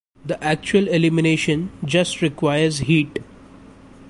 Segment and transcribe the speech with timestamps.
[0.25, 3.19] The actual elimination just requires heat.